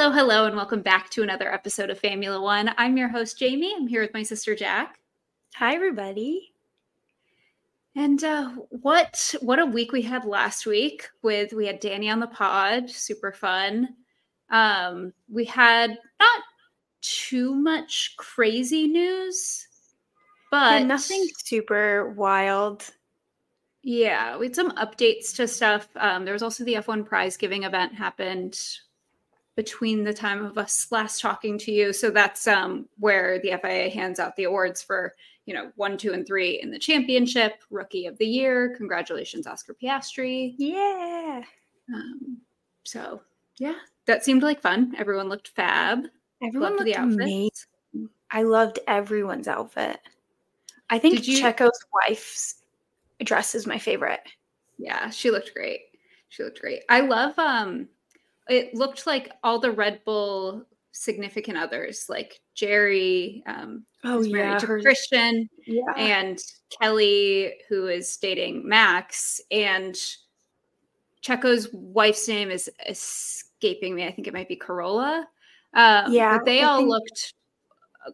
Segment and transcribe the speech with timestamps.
[0.00, 2.72] Hello, hello, and welcome back to another episode of Famula One.
[2.78, 3.74] I'm your host, Jamie.
[3.76, 4.96] I'm here with my sister, Jac.
[5.56, 6.54] Hi, everybody.
[7.96, 12.20] And uh, what what a week we had last week with we had Danny on
[12.20, 13.88] the pod, super fun.
[14.50, 16.42] Um, we had not
[17.00, 19.66] too much crazy news,
[20.52, 22.88] but Yeah, nothing super wild.
[23.82, 25.88] Yeah, we had some updates to stuff.
[25.96, 28.60] Um, there was also the F1 prize giving event happened
[29.58, 31.92] between the time of us last talking to you.
[31.92, 36.12] So that's um, where the FIA hands out the awards for, you know, one, two,
[36.12, 38.72] and three in the championship, rookie of the year.
[38.76, 40.54] Congratulations, Oscar Piastri.
[40.58, 41.42] Yeah.
[41.92, 42.36] Um,
[42.84, 43.20] so
[43.58, 43.74] yeah,
[44.06, 44.94] that seemed like fun.
[44.96, 46.04] Everyone looked fab.
[46.40, 47.16] Everyone Loved looked the outfits.
[47.16, 48.10] amazing.
[48.30, 49.98] I loved everyone's outfit.
[50.88, 52.62] I think Did you- Checo's wife's
[53.24, 54.20] dress is my favorite.
[54.78, 55.80] Yeah, she looked great.
[56.28, 56.84] She looked great.
[56.88, 57.88] I love um
[58.48, 64.66] it looked like all the Red Bull significant others, like Geri, um, Oh married to
[64.66, 65.92] her- Christian, yeah.
[65.96, 66.42] and
[66.80, 69.96] Kelly, who is dating Max, and
[71.20, 74.06] Checo's wife's name is escaping me.
[74.06, 75.28] I think it might be Carola.
[75.74, 77.34] Um, Yeah, but they I all think- looked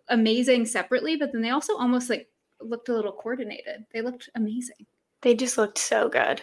[0.09, 2.29] amazing separately, but then they also almost like
[2.61, 3.85] looked a little coordinated.
[3.93, 4.87] They looked amazing.
[5.21, 6.43] They just looked so good.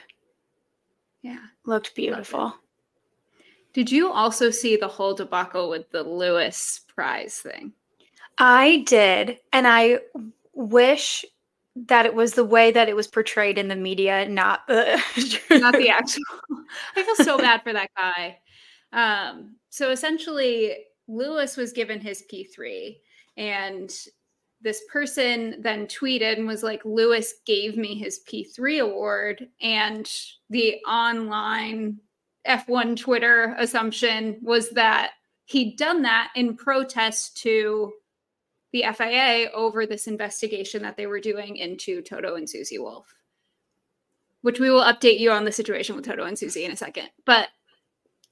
[1.22, 1.40] Yeah.
[1.66, 2.56] Looked beautiful.
[3.74, 7.74] Did you also see the whole debacle with the Lewis prize thing?
[8.38, 10.00] I did, and I
[10.54, 11.26] wish
[11.76, 15.02] that it was the way that it was portrayed in the media, not the
[15.52, 16.24] Not the actual.
[16.96, 18.40] I feel so bad for that guy.
[18.92, 20.76] Um, so essentially,
[21.08, 22.98] Lewis was given his P3,
[23.38, 23.94] and
[24.62, 29.48] this person then tweeted and was like, Lewis gave me his P3 award.
[29.62, 30.10] And
[30.50, 31.98] the online
[32.48, 35.12] F1 Twitter assumption was that
[35.46, 37.94] he'd done that in protest to
[38.72, 43.14] the FIA over this investigation that they were doing into Toto and Susie Wolff,
[44.42, 47.10] which we will update you on the situation with Toto and Susie in a second.
[47.26, 47.50] But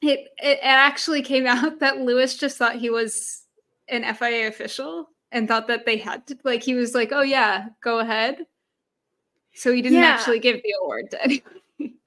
[0.02, 3.44] it, it actually came out that Lewis just thought he was
[3.90, 7.68] an FIA official and thought that they had to, like, he was like, oh, yeah,
[7.84, 8.46] go ahead.
[9.54, 10.06] So he didn't Yeah.
[10.06, 11.54] actually give the award to anyone.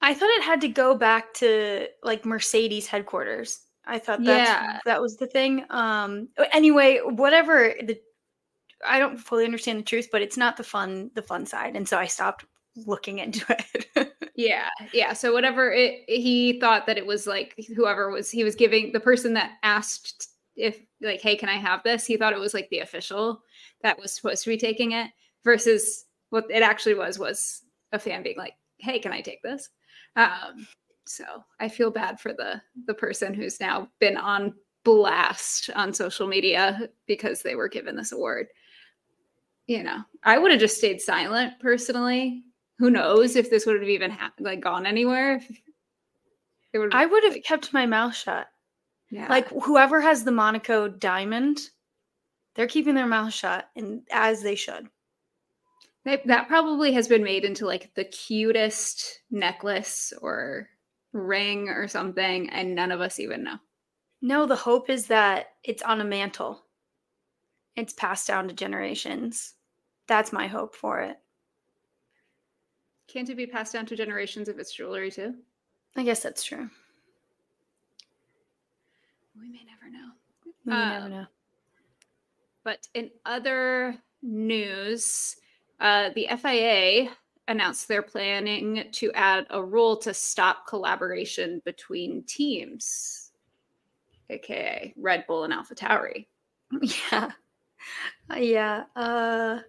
[0.00, 3.60] I thought it had to go back to like Mercedes headquarters.
[3.84, 4.78] I thought that's, Yeah.
[4.84, 5.64] that was the thing.
[5.70, 7.98] Um anyway, whatever the
[8.86, 11.76] I don't fully understand the truth, but it's not the fun the fun side.
[11.76, 12.44] And so I stopped
[12.86, 13.44] looking into
[13.96, 14.12] it.
[14.34, 15.12] Yeah, yeah.
[15.12, 19.00] So whatever it, he thought that it was like whoever was he was giving the
[19.00, 22.06] person that asked if like, hey, can I have this?
[22.06, 23.42] He thought it was like the official
[23.82, 25.10] that was supposed to be taking it
[25.44, 27.62] versus what it actually was was
[27.92, 29.68] a fan being like, hey, can I take this?
[30.16, 30.66] Um,
[31.06, 31.24] so
[31.60, 34.54] I feel bad for the the person who's now been on
[34.84, 38.48] blast on social media because they were given this award.
[39.66, 42.44] You know, I would have just stayed silent personally
[42.78, 45.40] who knows if this would have even ha- like gone anywhere
[46.72, 48.48] it would I would have like, kept my mouth shut.
[49.10, 51.60] yeah Like whoever has the Monaco diamond,
[52.54, 54.88] they're keeping their mouth shut and as they should.
[56.04, 60.68] That, that probably has been made into like the cutest necklace or
[61.12, 63.56] ring or something and none of us even know
[64.20, 66.62] No, the hope is that it's on a mantle.
[67.76, 69.54] It's passed down to generations.
[70.06, 71.18] That's my hope for it.
[73.08, 75.34] can't it be passed down to generations if it's jewelry too
[75.96, 76.70] I guess that's true.
[79.38, 80.10] we may never know
[80.46, 81.26] We never Um, know.
[82.64, 85.36] But in other news,
[85.82, 87.10] uh, the FIA
[87.48, 93.32] announced they're planning to add a rule to stop collaboration between teams,
[94.30, 96.26] aka Red Bull and AlphaTauri.
[97.12, 97.32] Yeah.
[98.30, 98.84] Uh, yeah.
[98.96, 99.60] Uh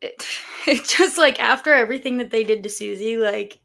[0.00, 0.24] it,
[0.66, 3.60] it just like after everything that they did to Susie, like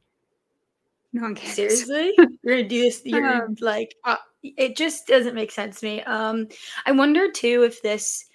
[1.14, 1.56] No one cares.
[1.56, 2.14] seriously,
[2.44, 3.02] you're gonna do this.
[3.06, 6.02] You're Um, like, uh, it just doesn't make sense to me.
[6.04, 6.48] Um,
[6.86, 8.26] I wonder too if this,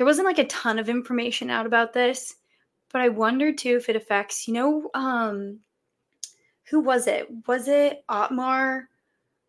[0.00, 2.36] there wasn't like a ton of information out about this,
[2.90, 5.58] but I wonder too if it affects, you know, um,
[6.70, 7.28] who was it?
[7.46, 8.88] Was it Otmar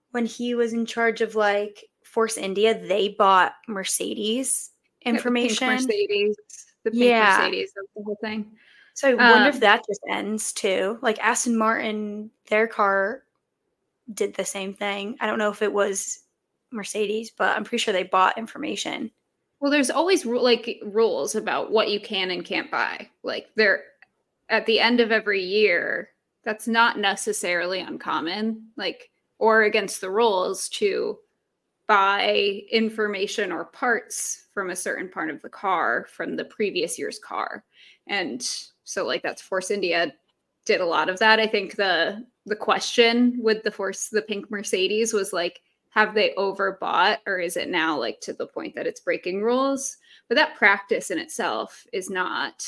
[0.10, 2.78] when he was in charge of like Force India?
[2.78, 4.72] They bought Mercedes
[5.06, 5.68] Yeah, the information.
[5.70, 6.36] Mercedes,
[6.84, 7.38] the pink Yeah.
[7.40, 8.52] Mercedes, the whole thing.
[8.94, 11.00] So I wonder Um, if that just ends too.
[11.02, 13.24] Like Aston Martin, their car
[14.14, 15.16] did the same thing.
[15.22, 16.24] I don't know if it was
[16.72, 19.12] Mercedes, but I'm pretty sure they bought information.
[19.62, 23.08] Well, there's always like rules about what you can and can't buy.
[23.24, 23.84] Like they're
[24.50, 26.10] at the end of every year.
[26.44, 28.70] That's not necessarily uncommon.
[28.76, 31.20] Like or against the rules to
[31.88, 37.20] buy information or parts from a certain part of the car from the previous year's
[37.20, 37.64] car.
[38.08, 38.42] And
[38.84, 40.12] so like that's Force India
[40.66, 41.40] did a lot of that.
[41.40, 45.62] I think the the question with the Force the pink Mercedes was like
[45.92, 49.98] have they overbought or is it now like to the point that it's breaking rules?
[50.28, 52.66] But that practice in itself is not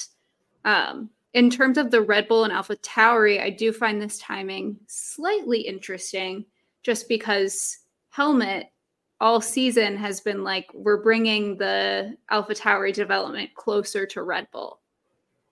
[0.66, 4.78] um in terms of the Red Bull and Alpha Tauri, I do find this timing
[4.86, 6.46] slightly interesting
[6.84, 7.80] just because
[8.10, 8.68] Helmut
[9.20, 14.80] all season has been like we're bringing the Alpha Tauri development closer to Red Bull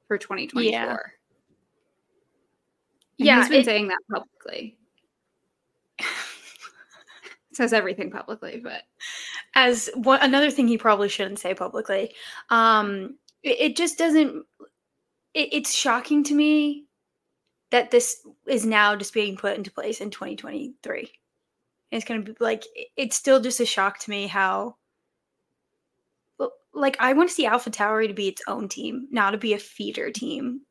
[0.07, 0.71] for 2024.
[0.71, 0.97] Yeah,
[3.17, 4.77] yeah he's been it, saying that publicly.
[7.53, 8.83] Says everything publicly, but
[9.55, 12.13] as one another thing he probably shouldn't say publicly.
[12.49, 14.45] Um, it, it just doesn't.
[15.33, 16.85] It, it's shocking to me
[17.71, 21.09] that this is now just being put into place in 2023
[21.91, 22.63] it's going to be like
[22.95, 24.75] it's still just a shock to me how
[26.73, 29.53] like I want to see Alpha Tauri to be its own team, not to be
[29.53, 30.61] a feeder team.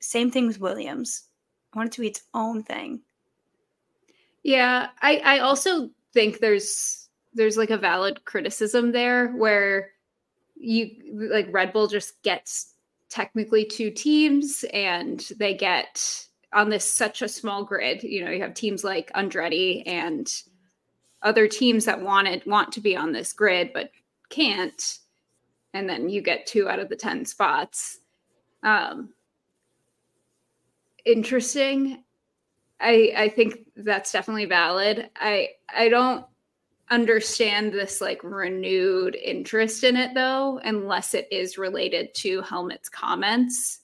[0.00, 1.28] Same thing with Williams.
[1.72, 3.02] I want it to be its own thing.
[4.42, 9.92] Yeah, I I also think there's there's like a valid criticism there where
[10.56, 10.90] you
[11.30, 12.74] like Red Bull just gets
[13.08, 18.02] technically two teams and they get on this such a small grid.
[18.02, 20.28] You know, you have teams like Andretti and
[21.22, 23.92] other teams that wanted want to be on this grid but
[24.28, 24.98] can't,
[25.72, 28.00] and then you get two out of the ten spots.
[28.64, 29.10] Um,
[31.06, 32.02] interesting.
[32.80, 35.10] I I think that's definitely valid.
[35.16, 36.24] I I don't
[36.90, 43.80] understand this like renewed interest in it though unless it is related to Helmut's comments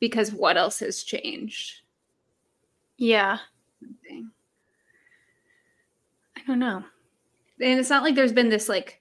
[0.00, 1.82] because what else has changed?
[2.96, 3.38] Yeah.
[6.36, 6.82] I don't know.
[7.60, 9.00] And it's not like there's been this like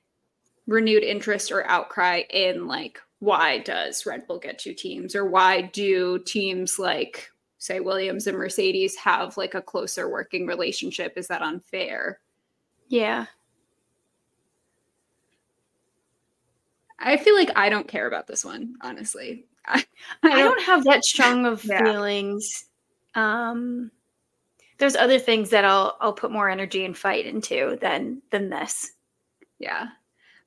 [0.68, 5.62] renewed interest or outcry in like why does Red Bull get two teams or why
[5.62, 11.14] do teams like say Williams and Mercedes have like a closer working relationship?
[11.18, 12.20] Is that unfair?
[12.88, 13.26] Yeah.
[16.98, 19.46] I feel like I don't care about this one, honestly.
[19.66, 19.86] I,
[20.24, 21.84] I, don't, don't, have that strong of yeah.
[21.84, 22.66] feelings.
[23.16, 23.92] Um,
[24.80, 28.94] there's other things that I'll I'll put more energy and fight into than than this.
[29.60, 29.90] Yeah.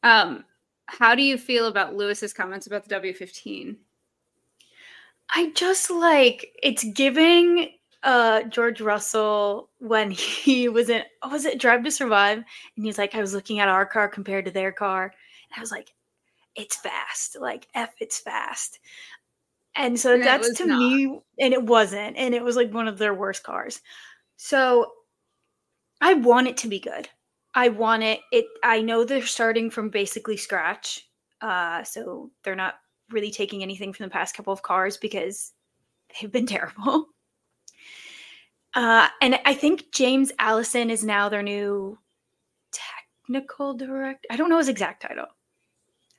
[0.03, 0.45] Um,
[0.87, 3.77] how do you feel about Lewis's comments about the W15?
[5.31, 7.71] I just like it's giving
[8.03, 12.99] uh George Russell when he was in oh, was it Drive to Survive and he's
[12.99, 15.89] like I was looking at our car compared to their car and I was like
[16.55, 17.37] it's fast.
[17.41, 18.79] Like F it's fast.
[19.75, 20.79] And so and that's to not.
[20.79, 23.81] me, and it wasn't, and it was like one of their worst cars.
[24.37, 24.93] So
[26.01, 27.09] I want it to be good.
[27.55, 28.21] I want it.
[28.33, 28.47] It.
[28.63, 31.09] I know they're starting from basically scratch,
[31.41, 32.75] uh, so they're not
[33.13, 35.53] really taking anything from the past couple of cars because
[36.21, 37.09] they've been terrible.
[38.75, 41.99] Uh, and I think James Allison is now their new
[42.73, 44.27] technical director.
[44.31, 45.27] I don't know his exact title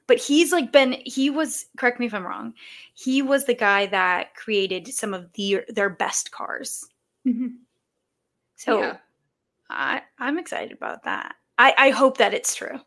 [0.08, 2.54] but he's like been he was correct me if i'm wrong
[2.94, 6.86] he was the guy that created some of the their best cars
[7.28, 7.48] mm-hmm.
[8.56, 8.98] so yeah.
[9.70, 12.80] i i'm excited about that i i hope that it's true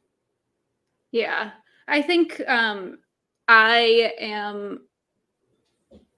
[1.12, 1.50] yeah
[1.88, 2.99] i think um
[3.49, 4.81] i am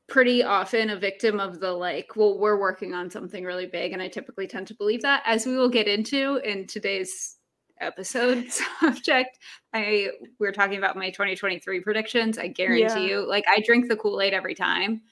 [0.07, 4.01] pretty often a victim of the like well we're working on something really big and
[4.01, 7.39] i typically tend to believe that as we will get into in today's
[7.81, 9.39] episode subject.
[9.73, 10.09] I
[10.39, 12.39] we are talking about my 2023 predictions.
[12.39, 13.19] I guarantee yeah.
[13.19, 15.03] you, like I drink the Kool-Aid every time.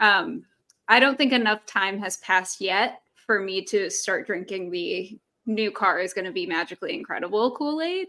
[0.00, 0.44] Um,
[0.88, 5.70] I don't think enough time has passed yet for me to start drinking the new
[5.70, 8.08] car is going to be magically incredible Kool-Aid.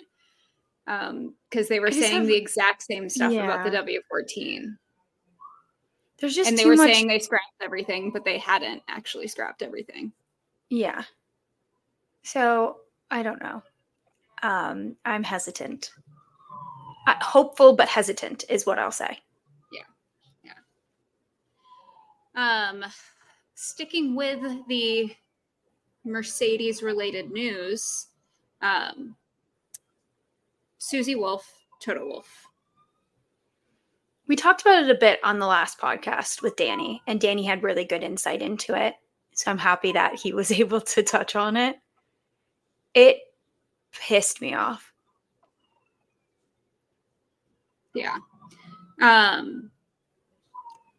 [0.87, 3.45] Um, because they were saying have, the exact same stuff yeah.
[3.45, 4.75] about the W14.
[6.19, 6.93] There's just and they were much...
[6.93, 10.11] saying they scrapped everything, but they hadn't actually scrapped everything.
[10.69, 11.03] Yeah.
[12.23, 12.77] So
[13.09, 13.63] I don't know
[14.45, 15.91] um, I'm hesitant.
[17.07, 19.19] Uh, hopeful but hesitant is what I'll say.
[19.71, 20.53] Yeah.
[22.35, 22.69] Yeah.
[22.69, 22.85] Um,
[23.55, 25.15] sticking with the
[26.03, 28.07] Mercedes related news,
[28.61, 29.15] um,
[30.85, 32.45] Susie Wolff, Toto Wolff.
[34.27, 37.63] We talked about it a bit on the last podcast with Danny, and Danny had
[37.63, 38.93] really good insight into it.
[39.33, 41.77] So I'm happy that he was able to touch on it.
[42.93, 43.17] It
[43.99, 44.93] pissed me off.
[47.95, 48.17] Yeah.
[49.01, 49.71] Um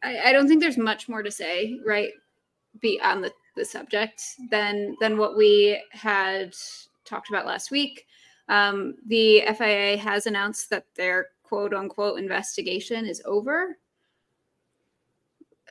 [0.03, 2.11] I, I don't think there's much more to say, right?
[2.81, 6.57] Be on the the subject than than what we had
[7.05, 8.05] talked about last week.
[8.49, 13.77] Um, the FIA has announced that their quote unquote investigation is over.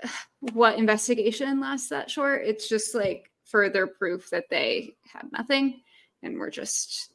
[0.53, 2.43] What investigation lasts that short?
[2.45, 5.81] It's just like further proof that they had nothing
[6.21, 7.13] and we're just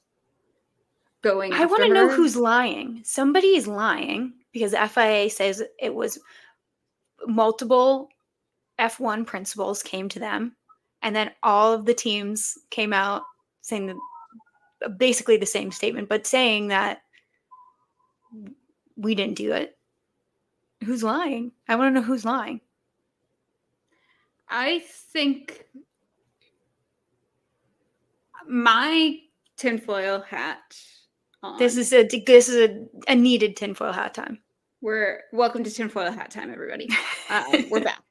[1.23, 1.52] going.
[1.52, 3.02] I want to know who's lying.
[3.05, 6.19] Somebody is lying because the FIA says it was
[7.26, 8.09] multiple
[8.81, 10.57] F1 principals came to them,
[11.02, 13.23] and then all of the teams came out
[13.61, 13.99] saying the,
[14.97, 17.03] basically the same statement, but saying that
[18.97, 19.77] we didn't do it.
[20.85, 21.53] Who's lying?
[21.69, 22.61] I want to know who's lying.
[24.49, 24.81] I
[25.13, 25.65] think
[28.49, 29.19] my
[29.57, 30.77] tinfoil hat.
[31.43, 31.59] On.
[31.59, 34.39] This is a this is a, a needed tinfoil hat time.
[34.83, 36.89] We're welcome to tinfoil hat time, everybody.
[37.31, 38.03] Uh, we're back.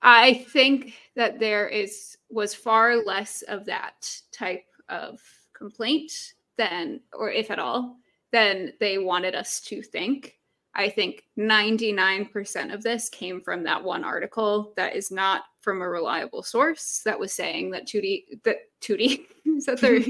[0.00, 5.20] I think that there is was far less of that type of
[5.56, 6.12] complaint
[6.58, 7.96] than, or if at all,
[8.32, 10.34] than they wanted us to think.
[10.74, 15.88] I think 99% of this came from that one article that is not from a
[15.88, 20.00] reliable source that was saying that Tootie, that Tootie, is that their,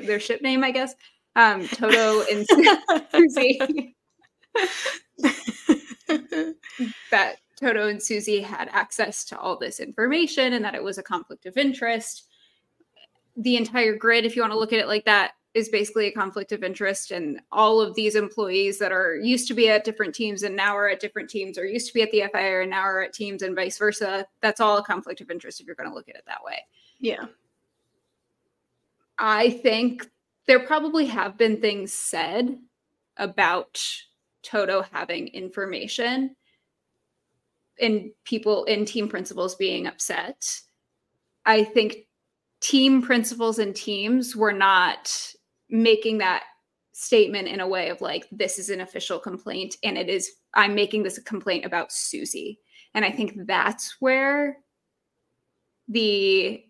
[0.06, 0.94] their ship name, I guess?
[1.34, 2.46] Um, Toto and
[3.12, 3.94] Susie.
[7.10, 11.02] that Toto and Susie had access to all this information and that it was a
[11.02, 12.28] conflict of interest.
[13.38, 16.12] The entire grid, if you want to look at it like that, is basically a
[16.12, 17.10] conflict of interest.
[17.10, 20.76] And all of these employees that are used to be at different teams and now
[20.76, 23.14] are at different teams, or used to be at the FIA and now are at
[23.14, 26.08] teams and vice versa, that's all a conflict of interest if you're going to look
[26.08, 26.64] at it that way.
[27.00, 27.26] Yeah.
[29.18, 30.08] I think
[30.46, 32.58] there probably have been things said
[33.16, 33.82] about
[34.42, 36.36] Toto having information
[37.80, 40.60] and people in team principals being upset.
[41.46, 42.07] I think
[42.60, 45.32] team principals and teams were not
[45.70, 46.44] making that
[46.92, 50.74] statement in a way of like this is an official complaint and it is i'm
[50.74, 52.58] making this a complaint about susie.
[52.94, 54.58] And i think that's where
[55.86, 56.64] the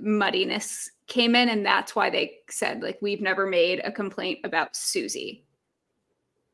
[0.00, 4.76] muddiness came in and that's why they said like we've never made a complaint about
[4.76, 5.46] susie.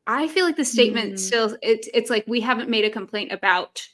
[0.07, 1.19] I feel like the statement mm.
[1.19, 3.85] still it's it's like we haven't made a complaint about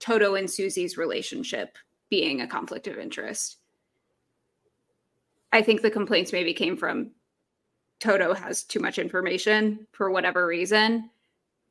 [0.00, 1.76] toto and susie's relationship
[2.08, 3.58] being a conflict of interest
[5.52, 7.10] I think the complaints maybe came from
[8.00, 11.10] Toto has too much information for whatever reason.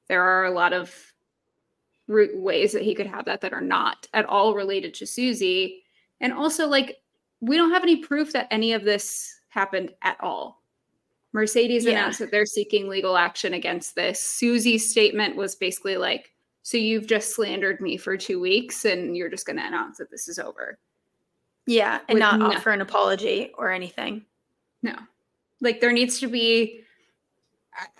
[0.08, 0.96] There are a lot of
[2.08, 5.84] root ways that he could have that that are not at all related to Susie.
[6.20, 6.98] And also, like,
[7.40, 10.62] we don't have any proof that any of this happened at all.
[11.34, 11.92] Mercedes yeah.
[11.92, 14.20] announced that they're seeking legal action against this.
[14.20, 16.32] Susie's statement was basically like,
[16.64, 20.12] So you've just slandered me for two weeks and you're just going to announce that
[20.12, 20.78] this is over.
[21.72, 22.48] Yeah, and not no.
[22.48, 24.26] offer an apology or anything.
[24.84, 24.94] No.
[25.62, 26.82] Like there needs to be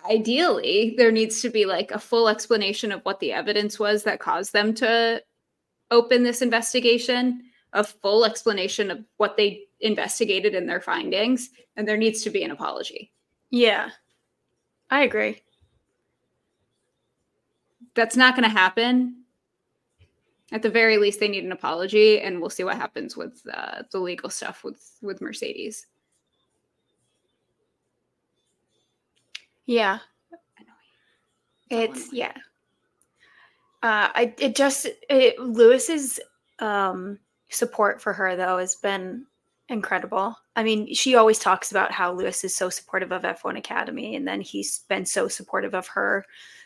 [0.10, 4.20] ideally there needs to be like a full explanation of what the evidence was that
[4.20, 5.24] caused them to
[5.90, 11.96] open this investigation, a full explanation of what they investigated in their findings, and there
[11.96, 13.14] needs to be an apology.
[13.52, 13.92] Yeah.
[14.90, 15.42] I agree.
[17.96, 19.21] That's not going to happen
[20.52, 23.84] at the very least they need an apology and we'll see what happens with uh,
[23.92, 25.88] the legal stuff with with mercedes.
[29.66, 30.00] Yeah.
[31.70, 32.34] It's yeah.
[33.84, 36.20] Uh i it just it, lewis's
[36.60, 37.18] um
[37.50, 39.26] support for her though has been
[39.70, 40.36] incredible.
[40.58, 44.28] I mean she always talks about how lewis is so supportive of f1 academy and
[44.28, 46.26] then he's been so supportive of her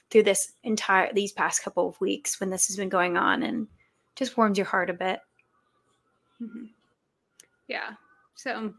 [0.09, 3.67] through this entire these past couple of weeks when this has been going on and
[4.15, 5.19] just warms your heart a bit.
[6.41, 6.65] Mm-hmm.
[7.67, 7.91] Yeah.
[8.35, 8.73] So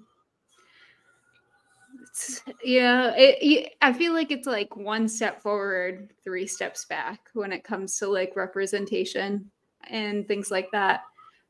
[2.65, 7.65] yeah, it, I feel like it's like one step forward, three steps back when it
[7.65, 9.51] comes to like representation
[9.91, 11.03] and things like that.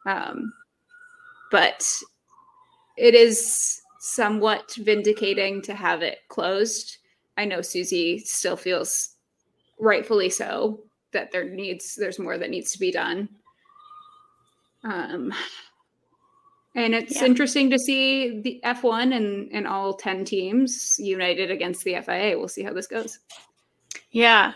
[0.07, 0.53] Um,
[1.51, 1.89] but
[2.97, 6.99] it is somewhat vindicating to have it closed.
[7.37, 9.17] I know Susie still feels
[9.79, 10.81] rightfully so
[11.13, 13.29] that there needs there's more that needs to be done.
[14.87, 15.35] Um,
[16.75, 17.25] and it's yeah.
[17.25, 22.39] interesting to see the F1 and, and all 10 teams united against the FIA.
[22.39, 23.19] We'll see how this goes.
[24.11, 24.53] Yeah.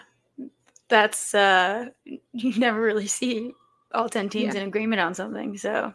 [0.88, 3.52] That's, uh, you never really see
[3.92, 4.60] all 10 teams yeah.
[4.60, 5.56] in agreement on something.
[5.56, 5.92] So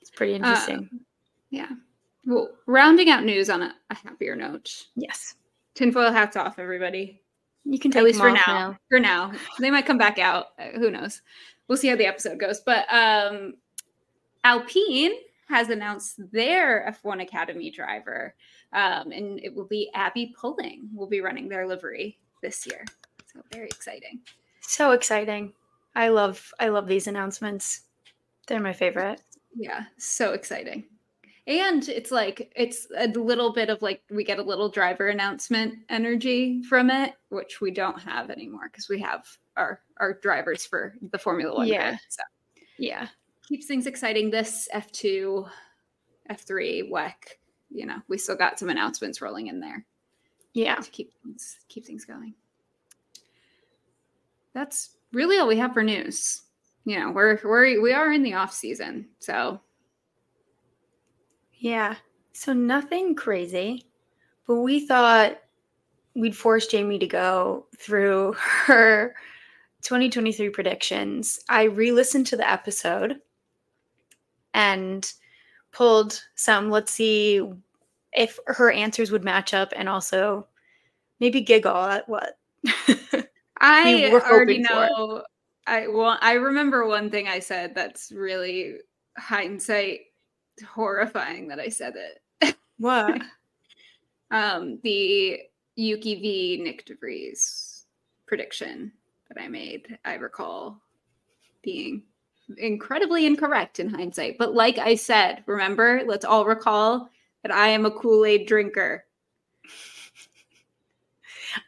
[0.00, 0.88] it's pretty interesting.
[0.92, 0.98] Uh,
[1.50, 1.70] yeah.
[2.26, 4.70] Well, rounding out news on a, a, happier note.
[4.94, 5.34] Yes.
[5.74, 7.20] Tinfoil hats off, everybody.
[7.64, 8.42] You can take at least for now.
[8.46, 8.78] now.
[8.88, 10.48] For now, they might come back out.
[10.58, 11.22] Uh, who knows?
[11.72, 12.60] We'll see how the episode goes.
[12.60, 13.54] But um,
[14.44, 15.12] Alpine
[15.48, 18.34] has announced their F1 Academy driver,
[18.74, 22.84] um, and it will be Abbi Pulling will be running their livery this year.
[23.32, 24.20] So very exciting.
[24.60, 25.54] So exciting.
[25.96, 27.84] I love I love these announcements.
[28.48, 29.22] They're my favorite.
[29.56, 30.84] Yeah, so exciting.
[31.46, 35.78] And it's like it's a little bit of like we get a little driver announcement
[35.88, 39.24] energy from it, which we don't have anymore because we have
[39.56, 41.66] our our drivers for the Formula One.
[41.66, 41.96] Yeah.
[42.08, 42.22] so
[42.78, 43.08] Yeah.
[43.46, 44.30] keeps things exciting.
[44.30, 45.46] This F two,
[46.28, 47.12] F three, WEC,
[47.70, 49.84] you know, we still got some announcements rolling in there
[50.54, 50.76] Yeah.
[50.76, 52.34] to keep things keep things going.
[54.54, 56.42] That's really all we have for news.
[56.84, 59.60] You know, we're we're we are in the off season, so
[61.58, 61.96] Yeah.
[62.32, 63.86] So nothing crazy,
[64.46, 65.38] but we thought
[66.14, 68.32] we'd force Jamie to go through
[68.66, 69.14] her
[69.82, 71.40] 2023 predictions.
[71.48, 73.20] I re-listened to the episode
[74.54, 75.10] and
[75.72, 77.42] pulled some let's see
[78.12, 80.46] if her answers would match up and also
[81.18, 82.38] maybe giggle at what
[83.60, 85.22] I already know.
[85.66, 88.78] I well, I remember one thing I said that's really
[89.16, 90.00] hindsight
[90.68, 92.56] horrifying that I said it.
[92.78, 93.20] what
[94.30, 95.40] Um, the
[95.76, 97.84] Yuki v Nyck de Vries
[98.26, 98.90] prediction
[99.32, 100.80] that I made, I recall
[101.62, 102.02] being
[102.58, 104.36] incredibly incorrect in hindsight.
[104.38, 107.08] But like I said, remember, let's all recall
[107.42, 109.04] that I am a Kool Aid drinker.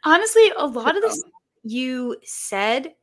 [0.04, 1.22] honestly a lot of this
[1.62, 2.94] you said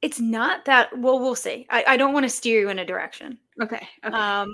[0.00, 2.84] it's not that well we'll see i, I don't want to steer you in a
[2.84, 3.86] direction Okay.
[4.04, 4.16] okay.
[4.16, 4.48] um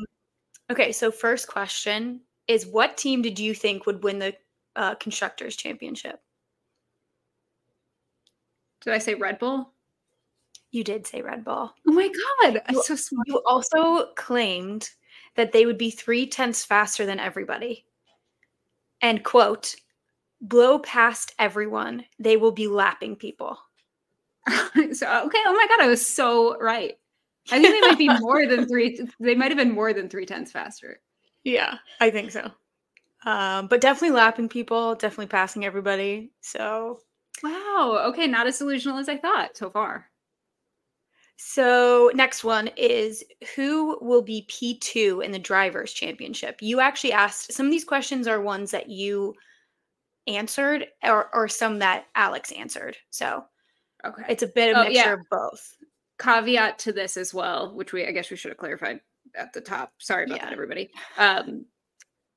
[0.71, 4.35] okay so first question is what team did you think would win the
[4.77, 6.21] uh, constructors championship
[8.83, 9.73] Did I say Red Bull?
[10.71, 12.09] you did say red bull Oh my
[12.43, 13.27] god, I'm You- so smart.
[13.27, 14.91] you also claimed
[15.35, 17.87] that they would be three tenths faster than everybody
[19.01, 19.75] and quote
[20.43, 23.59] blow past everyone they will be lapping people
[24.47, 26.99] so okay, oh my god, I was so right.
[27.51, 29.01] I think they might be more than three.
[29.21, 31.01] They might have been more than three tenths faster.
[31.45, 32.51] Yeah, I think so.
[33.27, 36.31] Um, but definitely lapping people, definitely passing everybody.
[36.41, 37.01] So,
[37.43, 38.05] Wow.
[38.09, 40.11] Okay, not as delusional as I thought so far.
[41.37, 43.23] so next one is
[43.55, 46.61] who will be P two in the drivers' championship?
[46.61, 49.35] You actually asked some of these questions are ones that you
[50.27, 52.97] answered, or or some that Alex answered.
[53.11, 53.45] So
[54.05, 54.25] Okay.
[54.29, 55.13] it's a bit of Oh, mixture yeah.
[55.15, 55.77] of both.
[56.19, 59.01] Caveat to this as well, which we I guess we should have clarified
[59.37, 59.93] at the top.
[59.99, 60.45] Sorry about Yeah.
[60.47, 60.91] that, everybody.
[61.17, 61.67] Um,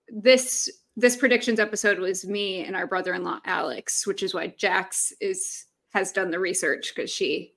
[0.10, 5.66] this this predictions episode was me and our brother-in-law Alex, which is why Jac's is
[5.92, 7.54] has done the research because she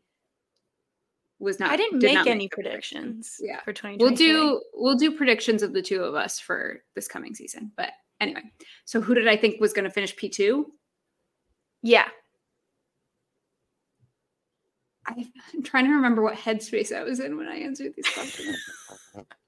[1.39, 1.71] was not.
[1.71, 3.37] I didn't did make not any predictions.
[3.41, 3.61] Yeah.
[3.61, 3.97] for twenty.
[3.99, 7.73] We'll do we'll do predictions of the two of us for this coming season.
[7.77, 8.43] But anyway,
[8.85, 10.73] so who did I think was going to finish P two?
[11.83, 12.09] Yeah,
[15.07, 18.57] I'm trying to remember what headspace I was in when I answered these questions.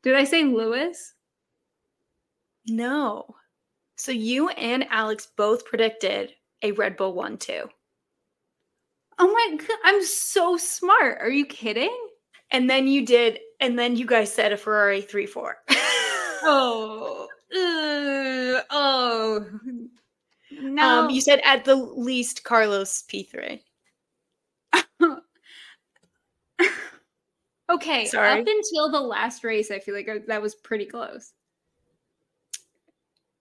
[0.03, 1.15] did I say Lewis?
[2.69, 3.37] no.
[3.97, 6.33] So you and Alex both predicted
[6.63, 7.69] a Red Bull one two.
[9.19, 11.19] Oh my god, I'm so smart.
[11.21, 11.97] Are you kidding?
[12.51, 15.57] And then you did, and then you guys said a Ferrari 3 4.
[16.49, 19.47] Oh, uh, oh.
[20.53, 23.61] No, um, you said at the least Carlos P3.
[27.71, 28.05] okay.
[28.05, 28.41] Sorry.
[28.41, 31.33] Up until the last race, I feel like that was pretty close.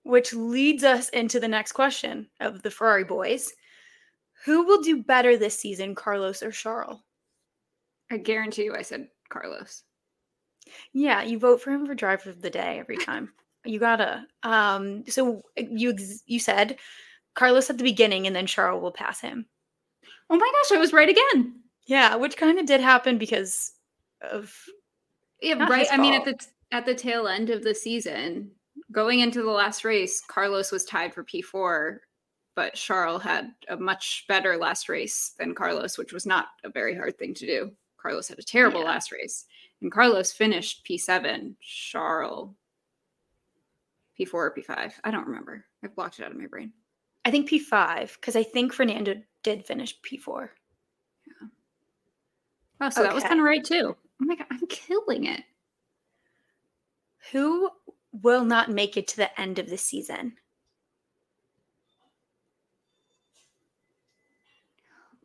[0.06, 3.52] Which leads us into the next question of the Ferrari boys.
[4.46, 7.00] Who will do better this season, Carlos or Charles?
[8.12, 9.82] I guarantee you, I said Carlos.
[10.94, 13.34] Yeah, you vote for him for driver of the day every time.
[13.66, 14.28] you gotta.
[14.44, 16.78] Um, so you ex- you said
[17.34, 19.48] Carlos at the beginning, and then Charles will pass him.
[20.30, 21.62] Oh my gosh, I was right again.
[21.88, 23.74] Yeah, which kind of did happen because
[24.22, 24.54] of
[25.42, 25.88] Yeah, right.
[25.92, 26.38] I mean, at the
[26.72, 28.52] at the tail end of the season,
[28.96, 32.02] going into the last race, Carlos was tied for P four,
[32.56, 36.96] but Charles had a much better last race than Carlos, which was not a very
[36.96, 37.72] hard thing to do.
[37.98, 38.88] Carlos had a terrible Yeah.
[38.88, 39.46] last race,
[39.82, 41.58] and Carlos finished P seven.
[41.62, 42.56] Charles
[44.16, 45.00] P four or P five?
[45.04, 45.66] I don't remember.
[45.84, 46.72] I've blocked it out of my brain.
[47.26, 50.52] I think P five because I think Fernando did finish P four.
[51.28, 51.48] Yeah.
[52.80, 53.96] Oh, so that was kind of right too.
[54.22, 55.44] Oh my god, I'm killing it.
[57.32, 57.70] Who
[58.22, 60.34] will not make it to the end of the season?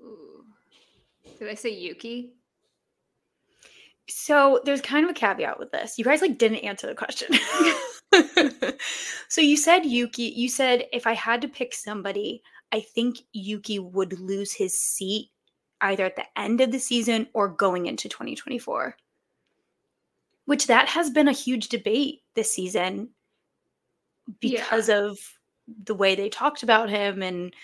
[0.00, 0.44] Ooh.
[1.38, 2.32] Did I say Yuki?
[4.08, 5.98] So there's kind of a caveat with this.
[5.98, 7.32] You guys like didn't answer the question.
[9.28, 13.78] so you said Yuki, you said if I had to pick somebody, I think Yuki
[13.78, 15.30] would lose his seat
[15.80, 18.96] either at the end of the season or going into 2024.
[20.46, 23.10] Which that has been a huge debate this season
[24.40, 24.98] because yeah.
[24.98, 25.18] of
[25.84, 27.54] the way they talked about him and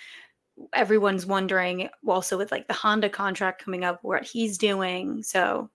[0.73, 5.23] everyone's wondering also with like the Honda contract coming up what he's doing.
[5.23, 5.71] So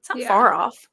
[0.00, 0.28] it's not yeah.
[0.28, 0.88] far off.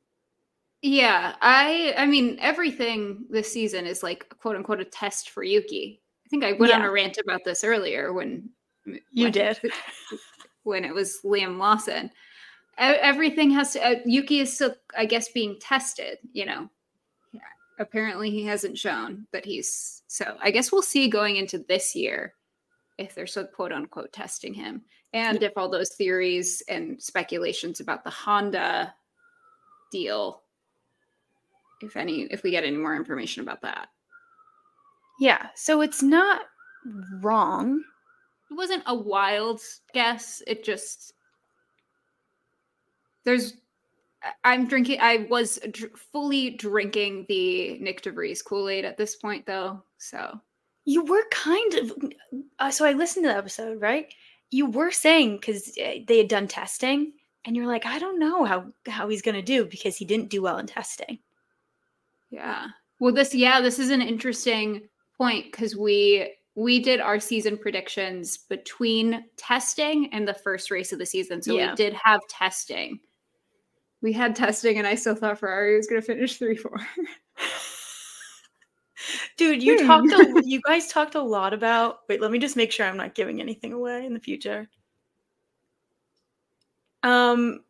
[0.81, 6.01] Yeah, I I mean everything this season is like quote unquote a test for Yuki.
[6.25, 6.79] I think I went yeah.
[6.79, 8.49] on a rant about this earlier when
[8.85, 9.59] you when, did
[10.63, 12.11] when it was Liam Lawson.
[12.79, 16.69] Everything has to uh, Yuki is still I guess being tested, you know.
[17.33, 17.41] Yeah.
[17.77, 22.33] Apparently he hasn't shown that he's so I guess we'll see going into this year
[22.97, 24.81] if they're so quote unquote testing him
[25.13, 28.93] and if all those theories and speculations about the Honda
[29.91, 30.41] deal
[31.81, 33.87] if any if we get any more information about that
[35.19, 36.41] yeah so it's not
[37.21, 37.81] wrong
[38.51, 39.61] it wasn't a wild
[39.93, 41.13] guess it just
[43.25, 43.53] there's
[44.43, 49.45] i'm drinking i was dr- fully drinking the Nyck de Vries kool-aid at this point
[49.45, 50.39] though so
[50.85, 51.93] you were kind of
[52.59, 54.13] uh, so i listened to the episode right
[54.51, 57.13] you were saying because eh, they had done testing
[57.45, 60.41] and you're like, I don't know how how he's gonna do because he didn't do
[60.41, 61.19] well in testing.
[62.29, 62.67] Yeah.
[62.99, 68.37] Well, this yeah, this is an interesting point because we we did our season predictions
[68.37, 71.41] between testing and the first race of the season.
[71.41, 71.69] So yeah.
[71.69, 72.99] we did have testing.
[74.01, 76.77] We had testing, and I still thought Ferrari was going to finish three four.
[79.37, 80.11] Dude, you talked.
[80.11, 81.99] A, you guys talked a lot about.
[82.07, 84.69] Wait, let me just make sure I'm not giving anything away in the future.
[87.03, 87.61] Um,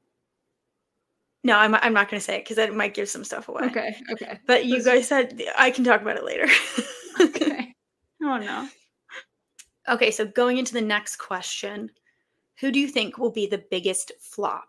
[1.43, 3.63] no, I'm I'm not going to say it because that might give some stuff away.
[3.63, 4.39] Okay, okay.
[4.45, 6.47] But you guys said I can talk about it later.
[7.21, 7.73] okay.
[8.21, 8.67] Oh no.
[9.87, 11.89] Okay, so going into the next question,
[12.59, 14.68] who do you think will be the biggest flop?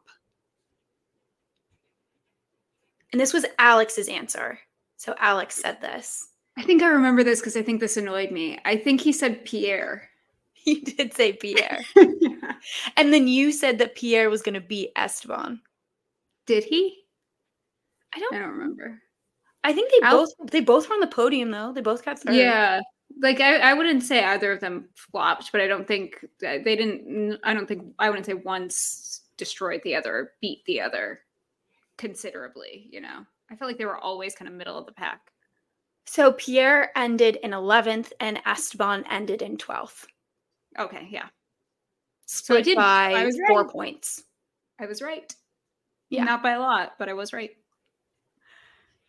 [3.13, 4.59] And this was Alex's answer.
[4.97, 6.29] So Alex said this.
[6.57, 8.59] I think I remember this because I think this annoyed me.
[8.65, 10.09] I think he said Pierre.
[10.63, 11.81] He did say Pierre.
[11.97, 12.53] yeah.
[12.99, 15.63] And then you said that Pierre was going to beat Esteban.
[16.47, 16.99] Did he?
[18.15, 18.35] I don't.
[18.35, 19.01] I don't remember.
[19.65, 21.73] I think they I'll, both they both were on the podium though.
[21.73, 22.35] They both got third.
[22.35, 22.81] Yeah,
[23.23, 27.39] like I, I wouldn't say either of them flopped, but I don't think they didn't.
[27.43, 31.21] I don't think I wouldn't say once destroyed the other beat the other
[32.01, 32.89] considerably.
[32.91, 35.21] You know, I feel like they were always kind of middle of the pack.
[36.07, 40.07] So Pierre ended in 11th and Esteban ended in 12th.
[40.79, 41.27] Okay, yeah.
[42.27, 43.33] Split so by right.
[43.49, 44.25] four points.
[44.81, 45.33] I was right.
[46.09, 46.25] Yeah.
[46.25, 47.51] Not by a lot, but I was right.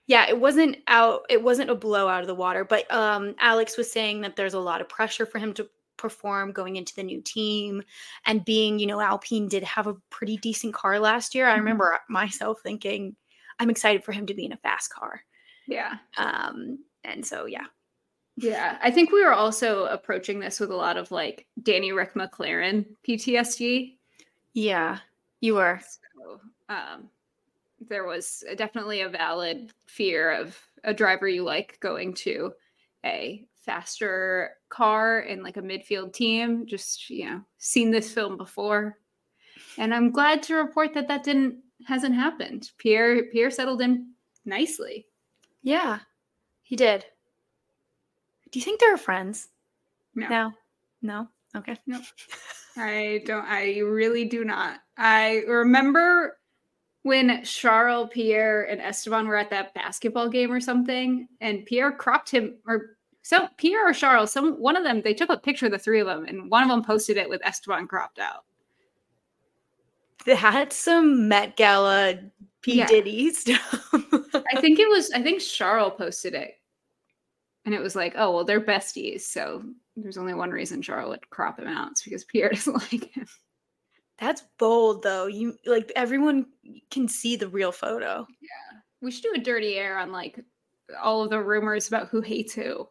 [0.06, 3.78] Yeah, it wasn't out it wasn't a blow out of the water, but um Alex
[3.78, 5.70] was saying that there's a lot of pressure for him to
[6.02, 7.84] perform going into the new team
[8.26, 11.48] and being, you know, Alpine did have a pretty decent car last year.
[11.48, 11.60] I mm-hmm.
[11.60, 13.16] remember myself thinking
[13.60, 15.22] I'm excited for him to be in a fast car.
[15.68, 15.96] Yeah.
[16.18, 17.66] Um and so yeah,
[18.38, 22.16] yeah, I think we were also approaching this with a lot of like Danny Rick
[22.16, 23.98] McLaren PTSD.
[24.54, 25.00] Yeah,
[25.42, 25.80] you were.
[25.80, 27.10] So, um,
[27.88, 32.54] there was definitely a valid fear of a driver you like going to
[33.06, 36.66] a faster car in like a midfield team.
[36.66, 38.98] Just you know, seen this film before,
[39.78, 42.72] and I'm glad to report that that didn't hasn't happened.
[42.78, 44.12] Pierre Pierre settled in
[44.46, 45.08] nicely.
[45.64, 46.00] Yeah,
[46.62, 47.06] he did.
[48.52, 49.50] Do you think they're friends?
[50.16, 50.28] No.
[50.28, 50.52] No.
[51.02, 51.28] No.
[51.56, 51.78] Okay.
[51.88, 52.02] No.
[52.78, 54.80] I don't I really do not.
[54.98, 56.38] I remember
[57.04, 62.30] when Charles, Pierre, and Esteban were at that basketball game or something, and Pierre cropped
[62.30, 65.72] him or some Pierre or Charles, some one of them, they took a picture of
[65.72, 68.46] the three of them, and one of them posted it with Esteban cropped out.
[70.26, 72.16] That's some Met Gala
[72.62, 72.88] P yeah.
[72.88, 73.90] Diddy stuff.
[73.94, 75.12] I think it was.
[75.12, 76.56] I think Charles posted it
[77.66, 79.64] and it was like, oh well, they're besties, so
[79.96, 81.92] there's only one reason Charles would crop him out.
[81.92, 83.28] It's because Pierre doesn't like him.
[84.20, 85.28] That's bold though.
[85.28, 86.48] You like everyone
[86.90, 88.26] can see the real photo.
[88.42, 88.80] Yeah.
[89.02, 90.40] We should do a dirty air on like
[91.02, 92.88] all of the rumors about who hates who.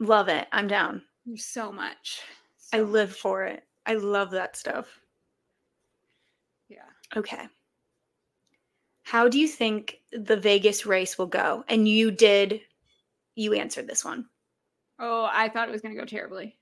[0.00, 0.46] Love it.
[0.52, 1.02] I'm down.
[1.26, 2.22] There's so much.
[2.58, 3.18] So I live much.
[3.18, 3.64] for it.
[3.86, 4.86] I love that stuff.
[6.68, 6.78] Yeah.
[7.16, 7.48] Okay.
[9.02, 11.64] How do you think the Vegas race will go?
[11.68, 12.60] And you did
[13.38, 14.26] you answered this one.
[14.98, 16.56] Oh, I thought it was going to go terribly.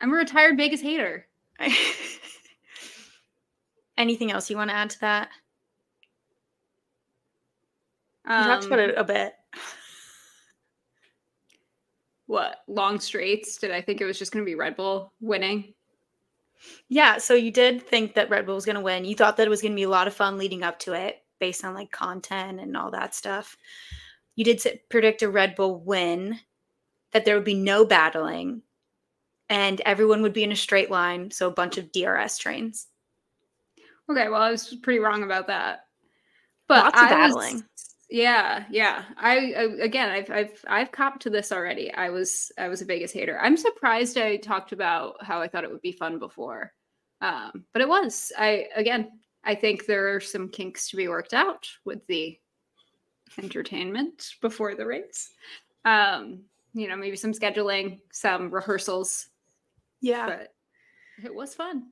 [0.00, 1.26] I'm a retired Vegas hater.
[3.98, 5.28] Anything else you want to add to that?
[8.24, 9.34] Um, talked about it a bit.
[12.30, 13.56] What long straights?
[13.56, 15.74] Did I think it was just going to be Red Bull winning?
[16.88, 19.04] Yeah, so you did think that Red Bull was going to win.
[19.04, 20.92] You thought that it was going to be a lot of fun leading up to
[20.92, 23.56] it based on like content and all that stuff.
[24.36, 26.38] You did predict a Red Bull win,
[27.10, 28.62] that there would be no battling,
[29.48, 31.32] and everyone would be in a straight line.
[31.32, 32.86] So a bunch of DRS trains.
[34.08, 35.86] Okay, well, I was pretty wrong about that.
[36.68, 37.54] But Lots of I battling.
[37.54, 39.04] Was, yeah, yeah.
[39.16, 41.92] I, I again, I've I've I've copped to this already.
[41.94, 43.38] I was I was a Vegas hater.
[43.40, 46.72] I'm surprised I talked about how I thought it would be fun before,
[47.20, 48.32] um, but it was.
[48.36, 49.12] I again,
[49.44, 52.36] I think there are some kinks to be worked out with the
[53.38, 55.30] entertainment before the race.
[55.84, 56.40] Um,
[56.74, 59.28] you know, maybe some scheduling, some rehearsals.
[60.00, 60.54] Yeah, but
[61.24, 61.90] it was fun.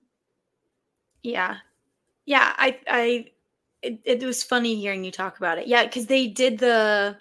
[1.23, 1.59] Yeah,
[2.27, 2.55] yeah.
[2.57, 3.27] I I
[3.83, 5.67] it, it was funny hearing you talk about it.
[5.67, 7.17] Yeah, because they did the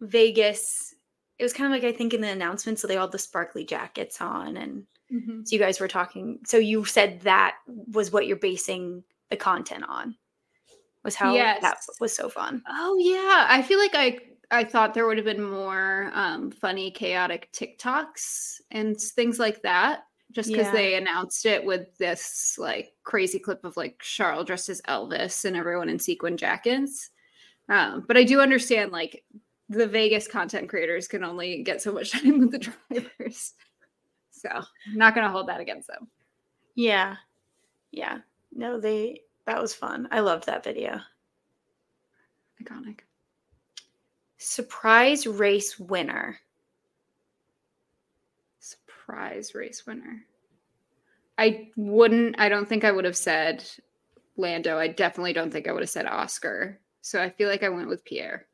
[0.00, 0.94] Vegas.
[1.38, 3.18] It was kind of like I think in the announcement, so they all had the
[3.18, 5.44] sparkly jackets on, and mm-hmm.
[5.44, 6.40] so you guys were talking.
[6.46, 10.16] So you said that was what you're basing the content on.
[11.04, 11.62] Was how yes.
[11.62, 12.62] that was so fun.
[12.68, 14.18] Oh yeah, I feel like I
[14.50, 20.00] I thought there would have been more um, funny, chaotic TikToks and things like that
[20.32, 20.72] just because yeah.
[20.72, 25.56] they announced it with this like crazy clip of like Charles dressed as Elvis and
[25.56, 27.10] everyone in sequin jackets.
[27.68, 29.24] Um, but I do understand like
[29.68, 33.54] the Vegas content creators can only get so much time with the drivers.
[34.30, 36.08] So I'm not gonna hold that against them.
[36.74, 37.16] Yeah.
[37.90, 38.18] Yeah.
[38.52, 40.08] No, they that was fun.
[40.10, 41.00] I loved that video.
[42.62, 43.00] Iconic.
[44.36, 46.38] Surprise race winner
[49.08, 50.24] prize race winner.
[51.38, 53.64] I wouldn't, I don't think I would have said
[54.36, 54.78] Lando.
[54.78, 56.78] I definitely don't think I would have said Oscar.
[57.00, 58.46] So I feel like I went with Pierre.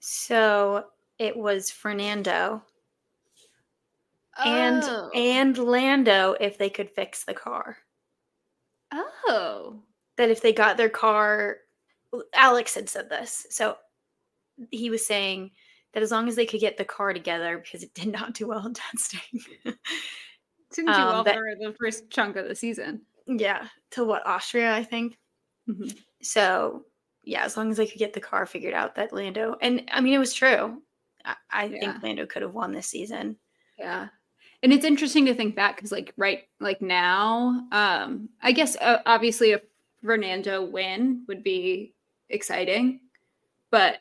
[0.00, 0.86] So
[1.18, 2.62] it was Fernando
[4.38, 4.44] oh.
[4.44, 4.84] and
[5.14, 7.78] and Lando if they could fix the car.
[8.92, 9.80] Oh.
[10.16, 11.58] That if they got their car
[12.34, 13.46] Alex had said this.
[13.50, 13.76] So
[14.70, 15.52] he was saying
[15.92, 18.46] that as long as they could get the car together because it did not do
[18.46, 19.20] well in testing.
[20.74, 23.02] Didn't do um, well that, for the first chunk of the season.
[23.26, 25.18] Yeah, to what Austria, I think.
[25.68, 25.88] Mm-hmm.
[26.22, 26.84] So
[27.24, 30.00] yeah, as long as they could get the car figured out, that Lando and I
[30.00, 30.80] mean it was true.
[31.24, 31.78] I, I yeah.
[31.78, 33.36] think Lando could have won this season.
[33.78, 34.08] Yeah.
[34.62, 38.98] And it's interesting to think back because like right like now, um, I guess uh,
[39.06, 39.60] obviously a
[40.02, 41.94] Fernando win would be
[42.28, 43.00] exciting,
[43.70, 43.98] but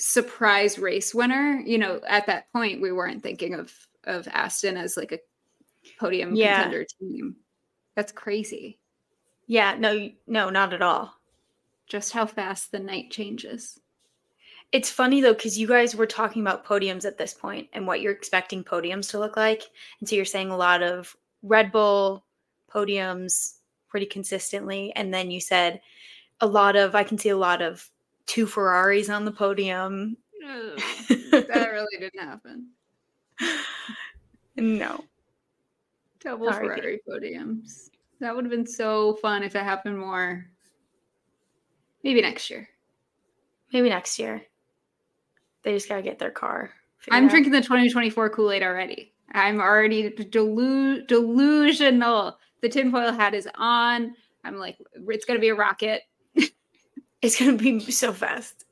[0.00, 3.72] surprise race winner, you know, at that point we weren't thinking of
[4.04, 5.18] of Aston as like a
[5.98, 6.62] podium yeah.
[6.62, 7.36] contender team.
[7.94, 8.78] That's crazy.
[9.46, 11.14] Yeah, no, no, not at all.
[11.86, 13.78] Just how fast the night changes.
[14.72, 18.00] It's funny though, because you guys were talking about podiums at this point and what
[18.00, 19.64] you're expecting podiums to look like.
[19.98, 22.24] And so you're saying a lot of Red Bull
[22.72, 23.54] podiums
[23.88, 24.92] pretty consistently.
[24.94, 25.80] And then you said
[26.40, 27.90] a lot of, I can see a lot of
[28.30, 30.16] two Ferraris on the podium.
[30.40, 32.68] that really didn't happen.
[34.56, 35.04] No.
[36.20, 36.68] Double Sorry.
[36.68, 37.90] Ferrari podiums.
[38.20, 40.46] That would have been so fun if it happened more.
[42.04, 42.68] Maybe next year.
[43.72, 44.42] Maybe next year.
[45.64, 46.70] They just gotta get their car.
[47.10, 47.30] I'm out.
[47.30, 49.12] drinking the 2024 Kool Aid already.
[49.32, 52.38] I'm already delu- delusional.
[52.62, 54.14] The tinfoil hat is on.
[54.44, 56.02] I'm like, it's gonna be a rocket.
[57.22, 58.64] It's going to be so fast.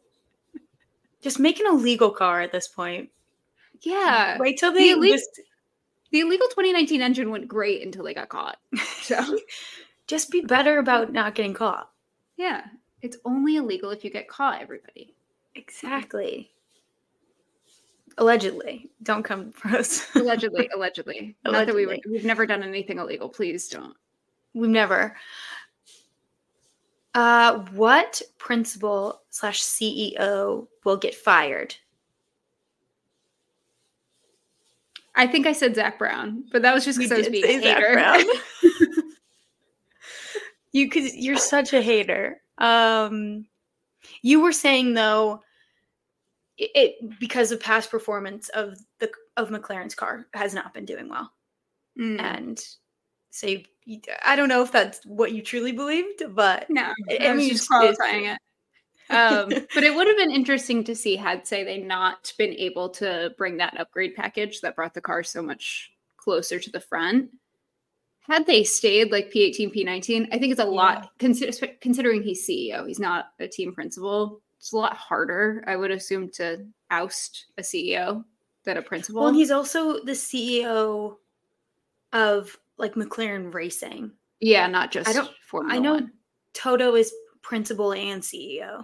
[1.20, 3.10] Just make an illegal car at this point.
[3.82, 4.38] Yeah.
[4.38, 5.40] Wait till they the illegal, just...
[6.10, 8.58] the illegal 2019 engine went great until they got caught.
[9.08, 9.38] So
[10.06, 11.90] just be better about not getting caught.
[12.36, 12.64] Yeah.
[13.00, 15.14] It's only illegal if you get caught, everybody.
[15.54, 16.50] Exactly.
[18.18, 18.90] Allegedly.
[19.02, 20.06] Don't come for us.
[20.14, 21.36] allegedly, allegedly.
[21.44, 21.46] allegedly.
[21.46, 23.30] Not that we would, we've never done anything illegal.
[23.30, 23.94] Please don't.
[24.52, 25.16] We've never.
[27.18, 31.74] Uh, what principal slash CEO will get fired?
[35.16, 37.58] I think I said Zak Brown, but that was just because I was being a
[37.58, 38.24] hater.
[40.70, 42.40] you because you're such a hater.
[42.58, 43.46] Um,
[44.22, 45.42] you were saying though,
[46.56, 51.08] it, it, because of past performance of the of McLaren's car has not been doing
[51.08, 51.32] well,
[51.98, 52.20] mm.
[52.20, 52.64] and
[53.30, 53.64] so you,
[54.22, 57.68] I don't know if that's what you truly believed, but no, I, I mean, just
[57.68, 58.38] qualifying it.
[59.10, 62.90] um, but it would have been interesting to see had say they not been able
[62.90, 67.30] to bring that upgrade package that brought the car so much closer to the front.
[68.20, 70.68] Had they stayed like P18, P19, I think it's a yeah.
[70.68, 72.86] lot consider, considering he's CEO.
[72.86, 74.42] He's not a team principal.
[74.58, 78.24] it's a lot harder, I would assume, to oust a CEO
[78.64, 79.22] than a principal.
[79.22, 81.16] Well, and he's also the CEO
[82.12, 84.12] of like McLaren Racing.
[84.40, 86.12] yeah, not just I don't- Formula I know One.
[86.54, 87.12] Toto is
[87.42, 88.82] principal and CEO,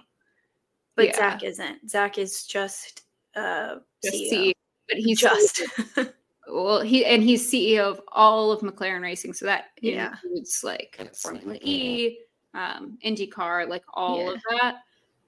[0.97, 1.17] but Yeah.
[1.17, 1.89] Zak isn't.
[1.91, 3.03] Zak is just
[3.35, 4.31] uh Just CEO.
[4.49, 4.53] CEO,
[4.89, 5.63] but he's just
[6.49, 10.15] well he and he's ceo of all of mclaren racing so that Yeah.
[10.23, 12.19] includes like formula e
[12.53, 14.31] um indycar like all Yeah.
[14.33, 14.77] of that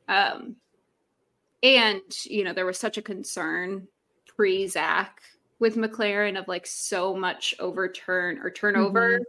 [0.08, 0.56] um
[1.62, 3.88] and you know there was such a concern
[4.36, 5.20] pre zak
[5.58, 9.20] with mclaren of like so much overturn or turnover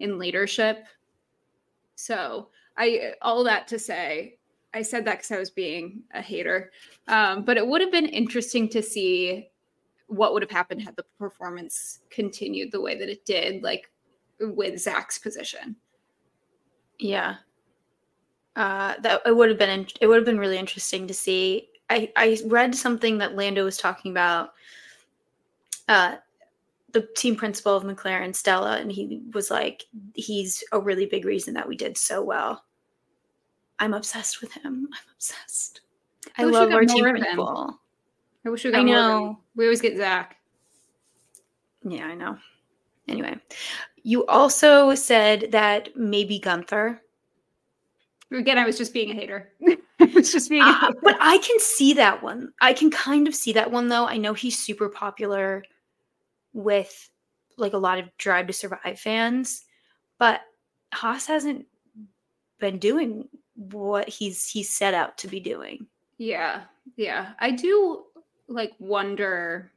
[0.00, 0.84] in leadership
[1.94, 4.38] so i all that to say
[4.74, 6.70] i said that because i was being a hater
[7.08, 9.48] um, but it would have been interesting to see
[10.12, 13.90] what would have happened had the performance continued the way that it did, like
[14.40, 15.74] with Zak's position.
[16.98, 17.36] Yeah.
[18.54, 21.70] Uh, that it would have been it would have been really interesting to see.
[21.88, 24.52] I I read something that Lando was talking about.
[25.88, 26.16] Uh,
[26.92, 31.54] the team principal of McLaren, Stella, and he was like, he's a really big reason
[31.54, 32.64] that we did so well.
[33.78, 34.88] I'm obsessed with him.
[34.92, 35.80] I'm obsessed.
[36.36, 37.22] I, I love our team more of him.
[37.22, 37.80] principal.
[38.44, 38.86] I wish we I got him.
[38.88, 39.38] know.
[39.56, 40.36] We always get Zak.
[41.84, 42.36] Yeah, I know.
[43.08, 43.36] Anyway,
[44.04, 47.00] you also said that maybe Gunther.
[48.30, 49.52] Again, I was just being a hater.
[50.00, 50.98] I was just being a Uh, hater.
[51.02, 52.52] but I can see that one.
[52.60, 54.06] I can kind of see that one though.
[54.06, 55.62] I know he's super popular
[56.52, 57.10] with
[57.56, 59.64] like a lot of Drive to Survive fans,
[60.18, 60.40] but
[60.92, 61.66] Haas hasn't
[62.58, 65.86] been doing what he's he's set out to be doing.
[66.18, 66.62] Yeah,
[66.96, 67.32] yeah.
[67.38, 68.04] I do
[68.48, 69.72] like wonder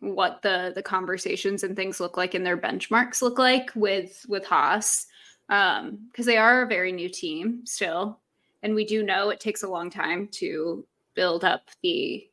[0.00, 4.44] what the the conversations and things look like and their benchmarks look like with with
[4.44, 5.06] Haas
[5.48, 8.18] um because they are a very new team still
[8.62, 12.26] and we do know it takes a long time to build up the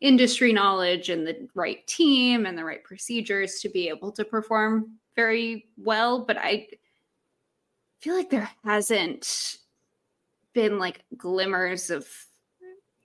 [0.00, 4.90] industry knowledge and the right team and the right procedures to be able to perform
[5.16, 6.68] very well but I
[8.00, 9.58] feel like there hasn't
[10.52, 12.06] been like glimmers of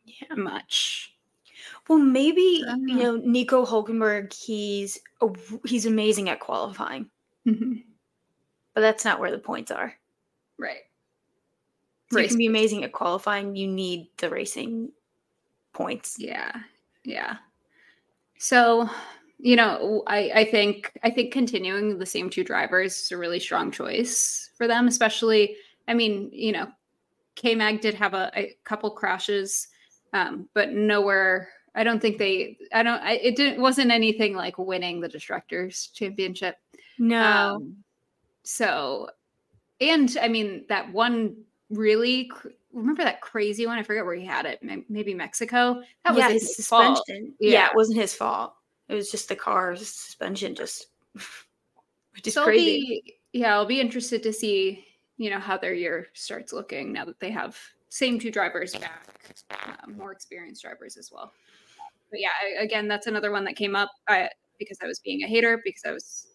[0.05, 0.35] Yeah.
[0.35, 1.15] much.
[1.87, 3.03] Well, maybe don't you uh.
[3.03, 4.33] know Nico Hulkenberg.
[4.33, 4.99] He's
[5.65, 7.09] he's amazing at qualifying,
[7.47, 7.75] mm-hmm.
[8.73, 9.93] but that's not where the points are.
[10.57, 10.83] Right.
[12.11, 13.55] So you can be amazing at qualifying.
[13.55, 14.91] You need the racing
[15.73, 16.15] points.
[16.19, 16.51] Yeah.
[17.09, 17.37] Yeah.
[18.37, 18.89] So,
[19.39, 23.39] you know, I, I think I think continuing the same two drivers is a really
[23.39, 25.55] strong choice for them, especially
[25.87, 26.67] I mean, you know,
[27.35, 29.67] K Mag did have a, a couple crashes,
[30.13, 34.57] um, but nowhere I don't think they I don't I, it didn't wasn't anything like
[34.57, 36.55] winning the Destructors championship.
[36.99, 37.83] No, Um,
[38.43, 39.09] so,
[39.81, 42.29] and I mean, that one really,
[42.73, 43.77] remember that crazy one?
[43.77, 44.59] I forget where he had it.
[44.89, 45.81] Maybe Mexico.
[46.03, 46.97] That was yeah, his his fault.
[46.97, 47.33] suspension.
[47.39, 47.51] Yeah.
[47.51, 47.65] Yeah.
[47.67, 48.53] it wasn't his fault.
[48.87, 53.03] It was just the car's suspension, just which is So crazy.
[53.03, 54.85] be, yeah, I'll be interested to see,
[55.17, 57.57] you know, how their year starts looking now that they have
[57.89, 59.07] same two drivers back,
[59.51, 61.33] uh, more experienced drivers as well.
[62.09, 64.27] But yeah, I, again, that's another one that came up uh,
[64.57, 66.27] because I was being a hater because I was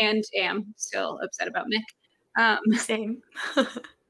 [0.00, 2.40] and am still upset about Mick.
[2.40, 3.22] Um, Same.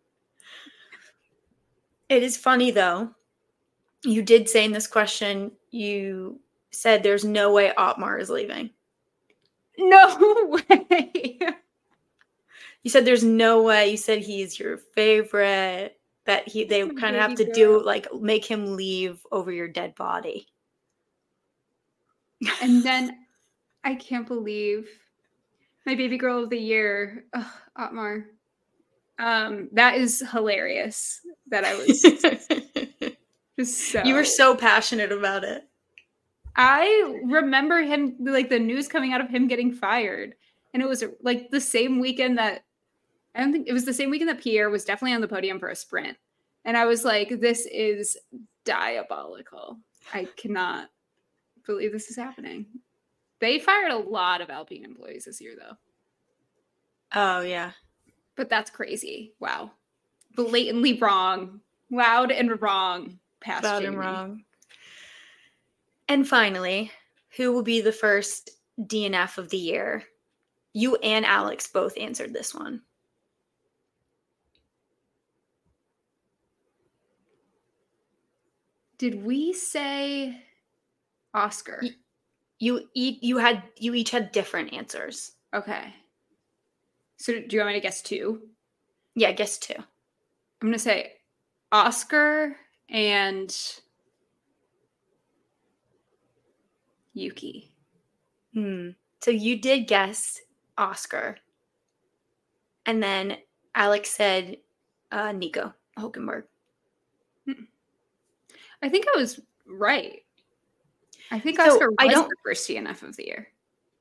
[2.13, 3.11] it is funny though.
[4.05, 8.71] You did say in this question, you said there's no way Otmar is leaving.
[9.79, 11.39] no way.
[12.83, 13.91] You said there's no way.
[13.91, 15.99] You said he's your favorite.
[16.25, 19.95] That he they kind of have to do like make him leave over your dead
[19.97, 20.47] body.
[22.63, 23.19] and then
[23.83, 24.89] I can't believe
[25.85, 27.45] my baby girl of the year, ugh,
[27.77, 28.27] Otmar.
[29.23, 31.21] Um, that is hilarious.
[31.47, 32.03] That I was
[33.59, 34.03] just so.
[34.03, 35.63] you were so passionate about it.
[36.57, 40.35] I remember him like the news coming out of him getting fired,
[40.75, 42.65] and it was like the same weekend that
[43.35, 45.61] I don't think it was the same weekend that Pierre was definitely on the podium
[45.61, 46.19] for a sprint,
[46.65, 48.19] and I was like, "This is
[48.65, 49.79] diabolical.
[50.13, 50.91] I cannot
[51.65, 52.67] believe this is happening."
[53.39, 55.77] They fired a lot of Alpine employees this year, though,
[57.15, 57.73] Oh yeah.
[58.37, 59.35] But that's crazy.
[59.41, 59.73] Wow,
[60.35, 61.61] blatantly wrong,
[61.91, 63.19] loud and wrong.
[63.41, 64.45] Past Loud and wrong.
[66.09, 66.93] And finally,
[67.37, 70.05] who will be the first DNF of the year?
[70.75, 72.83] You and Alex both answered this one.
[78.99, 80.41] Did we say
[81.35, 81.81] Oscar?
[81.83, 81.97] Y-
[82.59, 85.33] You you had you each had different answers.
[85.53, 85.93] Okay.
[87.23, 88.43] So do you want me to guess two?
[89.15, 89.77] Yeah, guess two.
[89.77, 91.13] I'm gonna say
[91.71, 92.57] Oscar
[92.89, 93.57] and
[97.15, 97.71] Yuki.
[98.55, 98.89] Hmm.
[99.21, 100.41] So you did guess
[100.77, 101.37] Oscar.
[102.87, 103.37] And then
[103.73, 104.57] Alex said
[105.13, 106.43] uh, Nico Hulkenberg.
[108.85, 110.25] I think I was right.
[111.31, 113.47] I think So, Oscar was I don't- the first DNF of the year.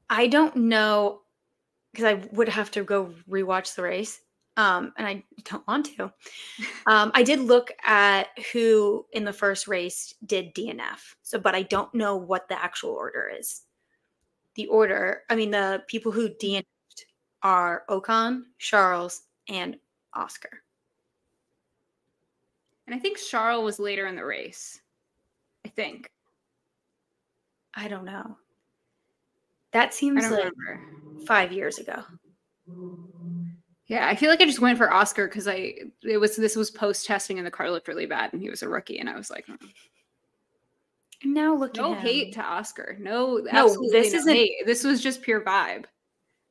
[0.10, 1.22] I don't know
[1.92, 4.22] because I would have to go rewatch the race.
[4.58, 6.12] Um, and I don't want to.
[6.86, 11.16] Um, I did look at who in the first race did DNF.
[11.22, 13.62] So, but I don't know what the actual order is.
[14.56, 17.06] The order, I mean, the people who DNF'd
[17.44, 19.78] are Ocon, Charles, and
[20.14, 20.64] Oscar.
[22.88, 24.82] And I think Charles was later in the race.
[25.66, 26.12] I think.
[27.74, 28.38] I don't know.
[29.72, 31.01] That I seems don't like remember.
[31.28, 32.04] Five years ago.
[33.88, 36.72] Yeah, I feel like I just went for Oscar because I it was this was
[36.72, 39.16] post testing and the car looked really bad and he was a rookie and I
[39.16, 39.58] was like, "Mm."
[41.24, 42.06] Now look no at him.
[42.08, 44.54] hate to Oscar, no, No, this no isn't- hate.
[44.66, 45.86] This was just pure vibe.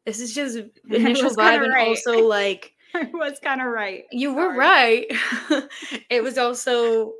[0.06, 0.58] This is just
[0.90, 1.88] initial vibe and right.
[1.88, 4.04] also like I was kind of right.
[4.12, 5.06] You were right.
[6.10, 7.14] it was also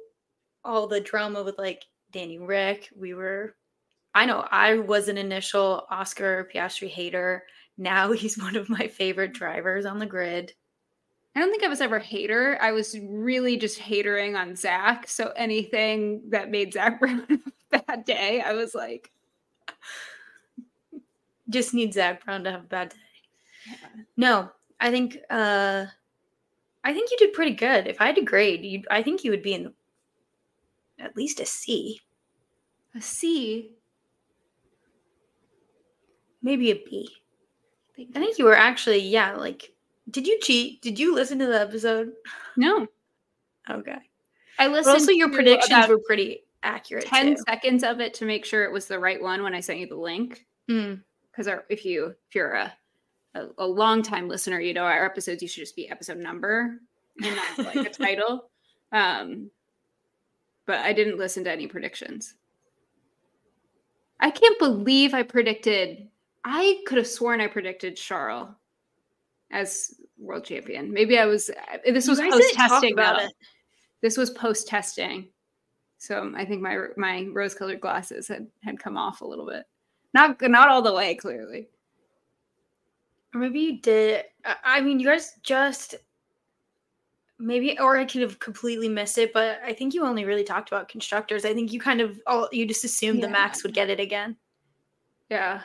[0.65, 2.89] all the drama with like Danny Ric.
[2.97, 3.55] We were,
[4.15, 7.45] I know I was an initial Oscar Piastri hater.
[7.79, 10.53] Now he's one of my favorite drivers on the grid.
[11.35, 12.59] I don't think I was ever a hater.
[12.61, 15.09] I was really just hatering on Zak.
[15.09, 17.25] So anything that made Zak Brown
[17.73, 19.11] a bad day, I was like,
[21.49, 22.97] Just need Zak Brown to have a bad day.
[24.17, 24.51] No,
[24.81, 25.87] I think uh
[26.83, 27.87] I think you did pretty good.
[27.87, 29.75] If I had to grade, you I think you would be in
[30.99, 32.01] at least a C,
[32.95, 33.73] a C.
[36.43, 37.09] maybe a B.
[37.99, 39.72] I think you were actually, yeah, like
[40.11, 40.80] did you cheat?
[40.82, 42.12] Did you listen to the episode?
[42.57, 42.86] no.
[43.68, 43.99] Okay.
[44.59, 44.95] I But listened.
[44.95, 47.07] also your predictions were pretty accurate.
[47.07, 47.43] 10 too.
[47.49, 49.86] seconds of it to make sure it was the right one when I sent you
[49.86, 50.45] the link.
[50.68, 51.03] Mm.
[51.30, 52.72] Because if you if you're a,
[53.36, 56.80] a a long time listener, you know our episodes used to just be episode number
[57.22, 58.51] and not like a title.
[58.91, 59.51] Um,
[60.66, 62.34] but I didn't listen to any predictions.
[64.18, 66.09] I can't believe I predicted.
[66.45, 68.49] I could have sworn I predicted Charles
[69.51, 70.93] as world champion.
[70.93, 71.51] Maybe I was.
[71.51, 72.93] Eh, this was post testing.
[72.93, 73.32] about it.
[74.01, 75.28] This was post testing,
[75.99, 79.64] so I think my my rose colored glasses had had come off a little bit.
[80.14, 81.68] Not not all the way, clearly.
[83.34, 84.24] Or maybe you did.
[84.45, 85.95] I- I mean, you guys just
[87.38, 89.32] maybe, or I could have completely missed it.
[89.32, 91.45] But I think you only really talked about constructors.
[91.45, 94.36] I think you kind of all you just assumed the Max would get it again.
[95.28, 95.61] Yeah.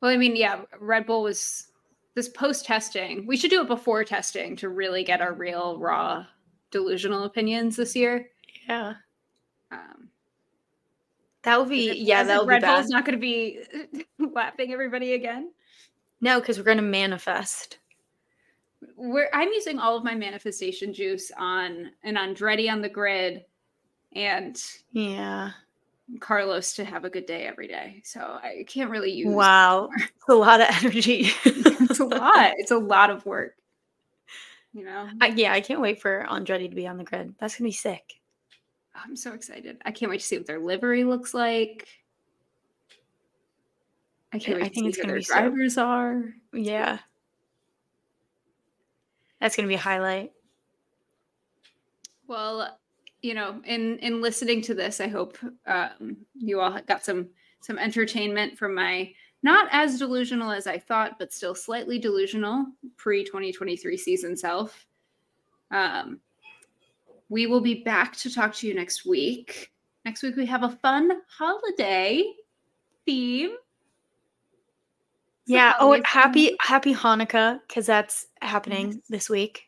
[0.00, 1.68] Well, I mean, yeah, Red Bull was
[2.14, 3.26] this post testing.
[3.26, 6.26] We should do it before testing to really get our real raw
[6.70, 8.28] delusional opinions this year.
[8.68, 8.94] Yeah,
[9.70, 10.08] Um,
[11.42, 11.92] that would be.
[11.92, 12.76] Yeah, that would Red be bad.
[12.80, 13.60] Bull's not going to be
[14.18, 15.52] lapping everybody again.
[16.20, 17.78] no, because we're gonna manifest.
[18.96, 23.44] We're, I'm using all of my manifestation juice on an Andretti on the grid
[24.14, 24.60] and
[24.92, 25.50] Yeah.
[26.20, 28.00] Carlos to have a good day every day.
[28.04, 29.34] So I can't really use.
[29.34, 31.30] Wow, it's a lot of energy.
[31.44, 32.52] it's a lot.
[32.58, 33.54] It's a lot of work.
[34.72, 37.34] You know, I, yeah, I can't wait for Andretti to be on the grid.
[37.38, 38.20] That's gonna be sick.
[38.94, 39.78] I'm so excited.
[39.84, 41.88] I can't wait to see what their livery looks like.
[44.32, 46.24] I can't I wait to think see it's gonna be so- drivers are.
[46.52, 46.98] Yeah,
[49.40, 50.32] that's gonna be a highlight.
[52.28, 52.78] Well,
[53.26, 57.28] you know, in in listening to this, I hope um, you all got some
[57.60, 59.12] some entertainment from my
[59.42, 62.66] not as delusional as I thought, but still slightly delusional
[62.96, 64.86] pre 2023 season self.
[65.72, 66.20] Um,
[67.28, 69.72] we will be back to talk to you next week.
[70.04, 72.24] Next week we have a fun holiday
[73.04, 73.56] theme.
[75.46, 75.74] Yeah.
[75.80, 79.64] Oh, happy happy Hanukkah because that's happening this week.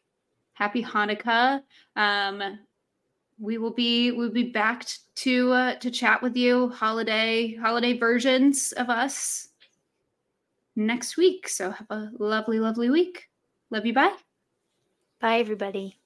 [0.52, 1.62] happy Hanukkah.
[1.96, 2.59] Um,
[3.41, 4.86] we will be we'll be back
[5.16, 9.49] to uh, to chat with you holiday holiday versions of us
[10.76, 11.49] next week.
[11.49, 13.28] So have a lovely lovely week.
[13.70, 13.93] Love you.
[13.93, 14.14] Bye.
[15.20, 15.97] Bye, everybody.